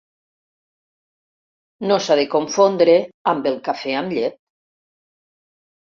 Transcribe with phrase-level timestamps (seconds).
[1.91, 2.99] No s'ha de confondre
[3.35, 4.43] amb el cafè amb llet.